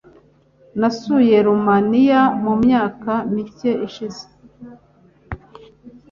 Nasuye 0.79 1.35
Rumaniya 1.45 2.21
mu 2.43 2.53
myaka 2.63 3.11
mike 3.33 3.71
ishize. 3.87 4.23